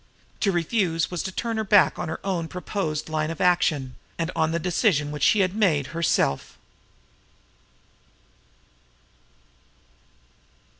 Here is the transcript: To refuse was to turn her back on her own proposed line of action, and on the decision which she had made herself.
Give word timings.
To 0.39 0.51
refuse 0.51 1.11
was 1.11 1.21
to 1.21 1.31
turn 1.31 1.57
her 1.57 1.63
back 1.63 1.99
on 1.99 2.09
her 2.09 2.19
own 2.23 2.47
proposed 2.47 3.07
line 3.07 3.29
of 3.29 3.39
action, 3.39 3.93
and 4.17 4.31
on 4.35 4.49
the 4.51 4.57
decision 4.57 5.11
which 5.11 5.21
she 5.21 5.41
had 5.41 5.53
made 5.55 5.93
herself. 5.93 6.57